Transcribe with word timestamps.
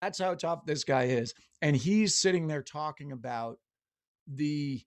That's 0.00 0.18
how 0.18 0.34
tough 0.34 0.64
this 0.64 0.84
guy 0.84 1.04
is. 1.04 1.34
And 1.62 1.76
he's 1.76 2.14
sitting 2.14 2.46
there 2.46 2.62
talking 2.62 3.12
about 3.12 3.58
the 4.26 4.80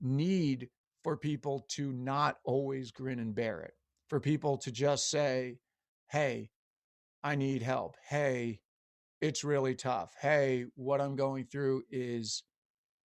need 0.00 0.68
for 1.04 1.16
people 1.16 1.64
to 1.68 1.92
not 1.92 2.36
always 2.44 2.90
grin 2.90 3.18
and 3.18 3.34
bear 3.34 3.60
it, 3.60 3.74
for 4.08 4.20
people 4.20 4.58
to 4.58 4.72
just 4.72 5.10
say, 5.10 5.58
Hey, 6.10 6.50
I 7.22 7.36
need 7.36 7.62
help. 7.62 7.96
Hey, 8.08 8.60
it's 9.20 9.44
really 9.44 9.74
tough. 9.74 10.14
Hey, 10.20 10.66
what 10.76 11.00
I'm 11.00 11.16
going 11.16 11.44
through 11.44 11.82
is 11.90 12.42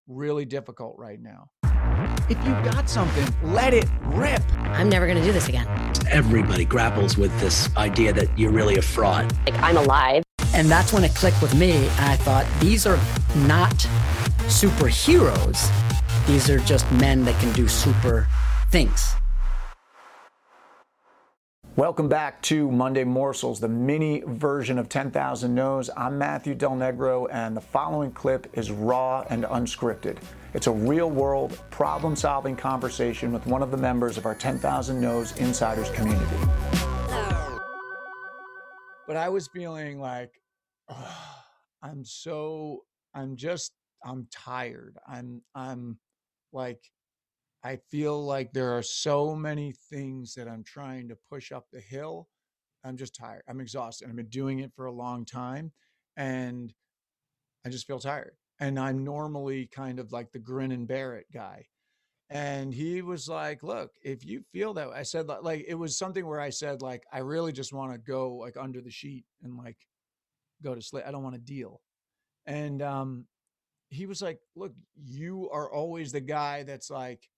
really 0.06 0.44
difficult 0.44 0.96
right 0.98 1.20
now. 1.20 1.50
If 2.28 2.38
you 2.44 2.52
got 2.70 2.88
something, 2.88 3.26
let 3.52 3.74
it 3.74 3.88
rip. 4.04 4.42
I'm 4.58 4.88
never 4.88 5.06
going 5.06 5.18
to 5.18 5.24
do 5.24 5.32
this 5.32 5.48
again. 5.48 5.66
Everybody 6.10 6.64
grapples 6.64 7.16
with 7.16 7.38
this 7.40 7.74
idea 7.76 8.12
that 8.12 8.38
you're 8.38 8.52
really 8.52 8.76
a 8.76 8.82
fraud. 8.82 9.32
Like, 9.46 9.60
I'm 9.62 9.76
alive. 9.76 10.21
And 10.54 10.70
that's 10.70 10.92
when 10.92 11.02
it 11.02 11.14
clicked 11.14 11.40
with 11.40 11.54
me. 11.54 11.72
And 11.72 12.00
I 12.00 12.16
thought, 12.16 12.46
these 12.60 12.86
are 12.86 12.98
not 13.46 13.72
superheroes. 14.48 15.70
These 16.26 16.50
are 16.50 16.58
just 16.60 16.90
men 16.92 17.24
that 17.24 17.40
can 17.40 17.52
do 17.54 17.66
super 17.66 18.28
things. 18.70 19.14
Welcome 21.74 22.06
back 22.06 22.42
to 22.42 22.70
Monday 22.70 23.02
Morsels, 23.02 23.58
the 23.58 23.68
mini 23.68 24.22
version 24.26 24.78
of 24.78 24.90
10,000 24.90 25.54
No's. 25.54 25.88
I'm 25.96 26.18
Matthew 26.18 26.54
Del 26.54 26.72
Negro, 26.72 27.28
and 27.32 27.56
the 27.56 27.62
following 27.62 28.12
clip 28.12 28.46
is 28.52 28.70
raw 28.70 29.24
and 29.30 29.44
unscripted. 29.44 30.18
It's 30.52 30.66
a 30.66 30.70
real 30.70 31.08
world, 31.08 31.58
problem 31.70 32.14
solving 32.14 32.56
conversation 32.56 33.32
with 33.32 33.46
one 33.46 33.62
of 33.62 33.70
the 33.70 33.78
members 33.78 34.18
of 34.18 34.26
our 34.26 34.34
10,000 34.34 35.00
No's 35.00 35.34
Insiders 35.38 35.88
community. 35.92 36.36
But 39.06 39.16
I 39.16 39.30
was 39.30 39.48
feeling 39.48 39.98
like, 39.98 40.41
oh, 40.88 41.38
I'm 41.82 42.04
so, 42.04 42.84
I'm 43.14 43.36
just, 43.36 43.72
I'm 44.04 44.26
tired. 44.30 44.98
I'm, 45.06 45.42
I'm 45.54 45.98
like, 46.52 46.90
I 47.64 47.76
feel 47.90 48.24
like 48.24 48.52
there 48.52 48.76
are 48.76 48.82
so 48.82 49.34
many 49.34 49.72
things 49.90 50.34
that 50.34 50.48
I'm 50.48 50.64
trying 50.64 51.08
to 51.08 51.18
push 51.30 51.52
up 51.52 51.66
the 51.72 51.80
hill. 51.80 52.28
I'm 52.84 52.96
just 52.96 53.14
tired. 53.14 53.42
I'm 53.48 53.60
exhausted. 53.60 54.08
I've 54.08 54.16
been 54.16 54.26
doing 54.26 54.58
it 54.58 54.72
for 54.74 54.86
a 54.86 54.92
long 54.92 55.24
time 55.24 55.72
and 56.16 56.74
I 57.64 57.68
just 57.68 57.86
feel 57.86 58.00
tired. 58.00 58.32
And 58.58 58.78
I'm 58.78 59.04
normally 59.04 59.66
kind 59.66 60.00
of 60.00 60.12
like 60.12 60.32
the 60.32 60.38
grin 60.38 60.72
and 60.72 60.86
bear 60.88 61.14
it 61.14 61.26
guy. 61.32 61.66
And 62.30 62.72
he 62.72 63.02
was 63.02 63.28
like, 63.28 63.62
look, 63.62 63.90
if 64.02 64.24
you 64.24 64.42
feel 64.52 64.74
that, 64.74 64.88
I 64.88 65.02
said, 65.02 65.28
like, 65.28 65.64
it 65.68 65.74
was 65.74 65.98
something 65.98 66.26
where 66.26 66.40
I 66.40 66.50
said, 66.50 66.80
like, 66.80 67.04
I 67.12 67.18
really 67.18 67.52
just 67.52 67.72
want 67.72 67.92
to 67.92 67.98
go 67.98 68.34
like 68.34 68.56
under 68.56 68.80
the 68.80 68.90
sheet 68.90 69.24
and 69.42 69.56
like 69.56 69.76
go 70.62 70.74
to 70.74 70.82
sleep. 70.82 71.04
I 71.06 71.10
don't 71.10 71.22
want 71.22 71.34
to 71.34 71.40
deal. 71.40 71.80
And 72.46 72.82
um, 72.82 73.26
he 73.88 74.06
was 74.06 74.22
like, 74.22 74.40
look, 74.56 74.72
you 75.04 75.48
are 75.52 75.70
always 75.70 76.12
the 76.12 76.20
guy 76.20 76.62
that's 76.62 76.90
like, 76.90 77.28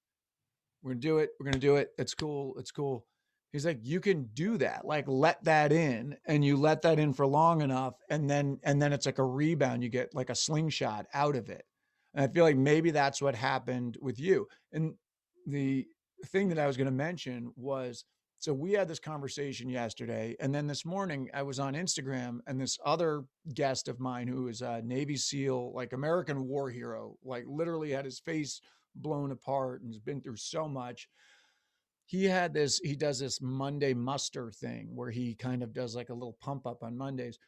we're 0.83 0.93
gonna 0.93 1.01
do 1.01 1.19
it. 1.19 1.31
We're 1.39 1.47
gonna 1.47 1.59
do 1.59 1.77
it. 1.77 1.91
It's 1.99 2.15
cool. 2.15 2.55
It's 2.59 2.71
cool. 2.71 3.07
He's 3.53 3.65
like, 3.65 3.79
you 3.83 4.01
can 4.01 4.29
do 4.35 4.59
that. 4.59 4.85
Like, 4.85 5.05
let 5.07 5.43
that 5.45 5.73
in, 5.73 6.17
and 6.27 6.45
you 6.45 6.57
let 6.57 6.83
that 6.83 6.99
in 6.99 7.13
for 7.13 7.27
long 7.27 7.63
enough, 7.63 7.95
and 8.11 8.29
then 8.29 8.59
and 8.65 8.83
then 8.83 8.93
it's 8.93 9.07
like 9.07 9.19
a 9.19 9.25
rebound. 9.25 9.83
You 9.83 9.89
get 9.89 10.15
like 10.15 10.31
a 10.31 10.35
slingshot 10.35 11.07
out 11.15 11.37
of 11.37 11.49
it. 11.49 11.65
And 12.15 12.25
I 12.25 12.29
feel 12.29 12.45
like 12.45 12.57
maybe 12.57 12.91
that's 12.91 13.23
what 13.23 13.35
happened 13.35 13.97
with 14.01 14.21
you. 14.21 14.47
And 14.73 14.95
the 15.47 15.87
thing 16.27 16.49
that 16.49 16.59
I 16.59 16.67
was 16.67 16.77
to 16.77 16.91
mention 16.91 17.53
was 17.57 18.05
so 18.45 18.53
we 18.53 18.73
had 18.73 18.89
this 18.89 18.99
conversation 18.99 19.71
yesterday, 19.71 20.37
and 20.39 20.55
then 20.55 20.67
this 20.67 20.85
morning 20.85 21.31
I 21.33 21.41
was 21.41 21.59
on 21.59 21.73
Instagram, 21.73 22.41
and 22.47 22.61
this 22.61 22.79
other 22.85 23.25
guest 23.55 23.89
of 23.89 24.01
mine 24.01 24.29
who 24.29 24.49
is 24.49 24.61
a 24.61 24.83
Navy 24.83 25.17
SEAL, 25.17 25.73
like 25.73 25.95
American 25.95 26.47
war 26.47 26.69
hero, 26.69 27.17
like 27.25 27.45
literally 27.47 27.91
had 27.91 28.05
his 28.05 28.19
face 28.19 28.61
blown 28.97 29.31
apart 29.33 29.81
and 29.81 29.91
has 29.91 29.99
been 29.99 30.21
through 30.21 30.37
so 30.37 30.69
much. 30.69 31.09
He 32.05 32.27
had 32.27 32.53
this, 32.53 32.81
he 32.81 32.95
does 32.95 33.19
this 33.19 33.41
Monday 33.41 33.95
muster 33.95 34.51
thing 34.51 34.95
where 34.95 35.11
he 35.11 35.35
kind 35.35 35.63
of 35.63 35.73
does 35.73 35.97
like 35.97 36.11
a 36.11 36.15
little 36.15 36.37
pump 36.39 36.67
up 36.67 36.83
on 36.83 36.99
Mondays. 36.99 37.39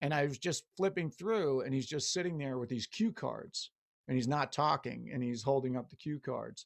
And 0.00 0.14
I 0.14 0.24
was 0.24 0.38
just 0.38 0.64
flipping 0.74 1.10
through 1.10 1.60
and 1.60 1.74
he's 1.74 1.86
just 1.86 2.14
sitting 2.14 2.38
there 2.38 2.56
with 2.56 2.70
these 2.70 2.86
cue 2.86 3.12
cards 3.12 3.72
and 4.08 4.16
he's 4.16 4.26
not 4.26 4.52
talking 4.52 5.10
and 5.12 5.22
he's 5.22 5.42
holding 5.42 5.76
up 5.76 5.90
the 5.90 5.96
cue 5.96 6.18
cards. 6.18 6.64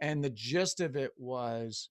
And 0.00 0.22
the 0.22 0.30
gist 0.30 0.80
of 0.80 0.94
it 0.94 1.10
was 1.18 1.88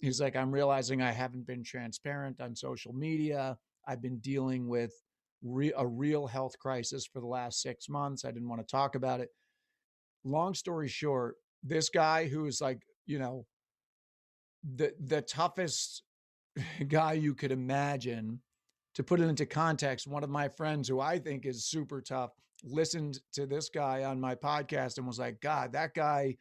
he's 0.00 0.20
like, 0.20 0.36
I'm 0.36 0.52
realizing 0.52 1.02
I 1.02 1.12
haven't 1.12 1.46
been 1.46 1.64
transparent 1.64 2.40
on 2.40 2.54
social 2.54 2.92
media. 2.92 3.56
I've 3.86 4.02
been 4.02 4.18
dealing 4.18 4.68
with 4.68 4.92
re- 5.42 5.72
a 5.76 5.86
real 5.86 6.26
health 6.26 6.58
crisis 6.58 7.06
for 7.06 7.20
the 7.20 7.26
last 7.26 7.62
six 7.62 7.88
months. 7.88 8.24
I 8.24 8.30
didn't 8.30 8.48
want 8.48 8.60
to 8.60 8.70
talk 8.70 8.94
about 8.94 9.20
it 9.20 9.30
long 10.24 10.54
story 10.54 10.88
short, 10.88 11.36
this 11.62 11.88
guy 11.88 12.26
who 12.26 12.46
is 12.46 12.60
like, 12.60 12.82
you 13.06 13.18
know, 13.18 13.46
the 14.76 14.94
the 15.06 15.22
toughest 15.22 16.02
guy 16.88 17.14
you 17.14 17.34
could 17.34 17.52
imagine, 17.52 18.40
to 18.94 19.02
put 19.02 19.20
it 19.20 19.24
into 19.24 19.46
context, 19.46 20.06
one 20.06 20.24
of 20.24 20.30
my 20.30 20.48
friends 20.48 20.88
who 20.88 21.00
I 21.00 21.18
think 21.18 21.46
is 21.46 21.66
super 21.66 22.00
tough 22.00 22.30
listened 22.64 23.18
to 23.32 23.46
this 23.46 23.68
guy 23.68 24.04
on 24.04 24.20
my 24.20 24.34
podcast 24.34 24.98
and 24.98 25.06
was 25.06 25.18
like, 25.18 25.40
God, 25.40 25.72
that 25.72 25.94
guy 25.94 26.36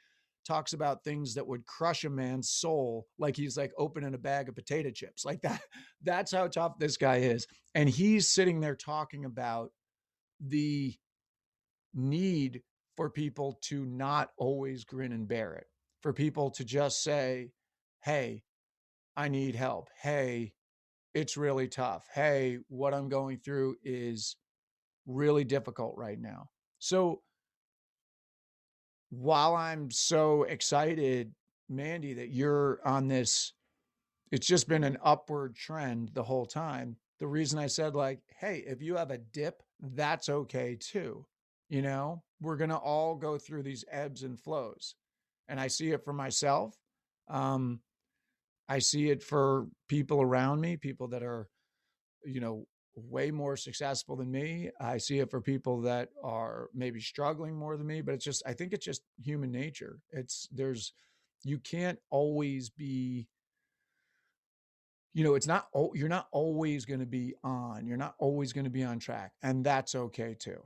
talks 0.45 0.73
about 0.73 1.03
things 1.03 1.33
that 1.35 1.45
would 1.45 1.65
crush 1.65 2.03
a 2.03 2.09
man's 2.09 2.49
soul 2.49 3.05
like 3.19 3.35
he's 3.35 3.57
like 3.57 3.71
opening 3.77 4.13
a 4.13 4.17
bag 4.17 4.49
of 4.49 4.55
potato 4.55 4.89
chips 4.89 5.23
like 5.23 5.41
that 5.41 5.61
that's 6.03 6.31
how 6.31 6.47
tough 6.47 6.77
this 6.79 6.97
guy 6.97 7.17
is 7.17 7.45
and 7.75 7.87
he's 7.89 8.27
sitting 8.27 8.59
there 8.59 8.75
talking 8.75 9.25
about 9.25 9.71
the 10.39 10.93
need 11.93 12.61
for 12.97 13.09
people 13.09 13.57
to 13.61 13.85
not 13.85 14.29
always 14.37 14.83
grin 14.83 15.11
and 15.11 15.27
bear 15.27 15.53
it, 15.53 15.67
for 16.01 16.13
people 16.13 16.51
to 16.51 16.63
just 16.63 17.03
say, 17.03 17.51
Hey, 18.01 18.43
I 19.15 19.27
need 19.27 19.55
help. 19.55 19.89
Hey, 20.01 20.53
it's 21.13 21.37
really 21.37 21.67
tough. 21.67 22.07
Hey, 22.13 22.59
what 22.69 22.93
I'm 22.93 23.09
going 23.09 23.37
through 23.37 23.75
is 23.83 24.37
really 25.05 25.43
difficult 25.43 25.95
right 25.97 26.19
now. 26.19 26.49
So 26.79 27.21
while 29.11 29.55
I'm 29.55 29.91
so 29.91 30.43
excited, 30.43 31.31
Mandy, 31.69 32.13
that 32.15 32.29
you're 32.29 32.79
on 32.83 33.07
this, 33.07 33.53
it's 34.31 34.47
just 34.47 34.67
been 34.67 34.85
an 34.85 34.97
upward 35.03 35.55
trend 35.55 36.11
the 36.13 36.23
whole 36.23 36.45
time. 36.45 36.95
The 37.19 37.27
reason 37.27 37.59
I 37.59 37.67
said, 37.67 37.93
like, 37.93 38.21
hey, 38.39 38.63
if 38.65 38.81
you 38.81 38.95
have 38.95 39.11
a 39.11 39.17
dip, 39.17 39.61
that's 39.81 40.29
okay 40.29 40.77
too. 40.79 41.25
You 41.69 41.81
know, 41.81 42.23
we're 42.39 42.55
going 42.55 42.69
to 42.69 42.77
all 42.77 43.15
go 43.15 43.37
through 43.37 43.63
these 43.63 43.85
ebbs 43.91 44.23
and 44.23 44.39
flows. 44.39 44.95
And 45.47 45.59
I 45.59 45.67
see 45.67 45.91
it 45.91 46.03
for 46.03 46.13
myself. 46.13 46.73
Um, 47.27 47.81
I 48.69 48.79
see 48.79 49.09
it 49.09 49.21
for 49.21 49.67
people 49.89 50.21
around 50.21 50.61
me, 50.61 50.77
people 50.77 51.09
that 51.09 51.23
are, 51.23 51.49
you 52.25 52.39
know, 52.39 52.65
way 52.95 53.31
more 53.31 53.55
successful 53.55 54.15
than 54.15 54.31
me. 54.31 54.69
I 54.79 54.97
see 54.97 55.19
it 55.19 55.31
for 55.31 55.41
people 55.41 55.81
that 55.81 56.09
are 56.23 56.69
maybe 56.73 56.99
struggling 56.99 57.55
more 57.55 57.77
than 57.77 57.87
me, 57.87 58.01
but 58.01 58.13
it's 58.13 58.25
just, 58.25 58.43
I 58.45 58.53
think 58.53 58.73
it's 58.73 58.85
just 58.85 59.03
human 59.21 59.51
nature. 59.51 59.99
It's, 60.11 60.47
there's, 60.51 60.93
you 61.43 61.57
can't 61.59 61.99
always 62.09 62.69
be, 62.69 63.27
you 65.13 65.23
know, 65.23 65.35
it's 65.35 65.47
not, 65.47 65.67
you're 65.93 66.09
not 66.09 66.27
always 66.31 66.85
going 66.85 66.99
to 66.99 67.05
be 67.05 67.33
on, 67.43 67.85
you're 67.85 67.97
not 67.97 68.15
always 68.19 68.53
going 68.53 68.65
to 68.65 68.69
be 68.69 68.83
on 68.83 68.99
track. 68.99 69.31
And 69.41 69.63
that's 69.65 69.95
okay 69.95 70.35
too. 70.37 70.61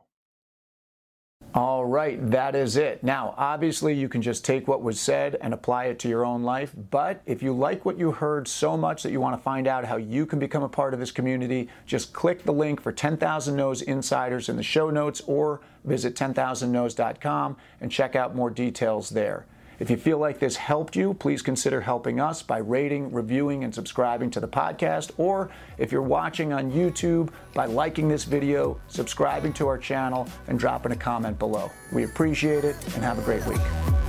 All 1.56 1.86
right, 1.86 2.20
that 2.32 2.54
is 2.54 2.76
it. 2.76 3.02
Now, 3.02 3.34
obviously, 3.38 3.94
you 3.94 4.10
can 4.10 4.22
just 4.22 4.44
take 4.44 4.68
what 4.68 4.82
was 4.82 5.00
said 5.00 5.38
and 5.40 5.54
apply 5.54 5.86
it 5.86 6.00
to 6.00 6.10
your 6.10 6.26
own 6.26 6.44
life. 6.44 6.74
But 6.92 7.22
if 7.26 7.42
you 7.42 7.54
like 7.54 7.86
what 7.86 7.98
you 7.98 8.12
heard 8.12 8.46
so 8.46 8.76
much 8.76 9.04
that 9.04 9.14
you 9.14 9.22
want 9.22 9.38
to 9.38 9.42
find 9.42 9.66
out 9.66 9.86
how 9.86 9.96
you 9.96 10.26
can 10.26 10.38
become 10.38 10.64
a 10.64 10.68
part 10.70 10.94
of 10.94 11.00
this 11.00 11.12
community, 11.12 11.70
just 11.86 12.12
click 12.12 12.44
the 12.44 12.52
link 12.52 12.82
for 12.82 12.92
10,000 12.92 13.56
No's 13.56 13.82
Insiders 13.82 14.50
in 14.50 14.58
the 14.58 14.64
show 14.64 14.90
notes 14.90 15.22
or 15.28 15.62
visit 15.86 16.14
10,000nos.com 16.14 17.56
and 17.80 17.90
check 17.90 18.18
out 18.18 18.36
more 18.36 18.50
details 18.50 19.10
there. 19.10 19.46
If 19.80 19.90
you 19.90 19.98
feel 19.98 20.18
like 20.18 20.40
this 20.40 20.56
helped 20.56 20.96
you, 20.96 21.14
please 21.14 21.42
consider 21.42 21.82
helping 21.82 22.20
us 22.20 22.42
by 22.42 22.60
rating, 22.60 23.12
reviewing, 23.12 23.64
and 23.64 23.74
subscribing 23.74 24.32
to 24.32 24.40
the 24.40 24.48
podcast. 24.48 25.12
Or 25.18 25.52
if 25.78 25.92
you're 25.92 26.02
watching 26.02 26.54
on 26.54 26.72
YouTube, 26.72 27.30
by 27.54 27.66
liking 27.66 28.08
this 28.08 28.24
video, 28.24 28.80
subscribing 28.88 29.54
to 29.54 29.68
our 29.68 29.78
channel, 29.78 30.28
and 30.48 30.58
dropping 30.58 30.92
a 30.92 30.96
comment 30.96 31.38
below. 31.40 31.72
We 31.92 32.04
appreciate 32.04 32.64
it 32.64 32.76
and 32.96 33.04
have 33.04 33.20
a 33.20 33.22
great 33.22 33.46
week. 33.46 34.05